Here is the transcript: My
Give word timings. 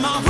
My 0.00 0.29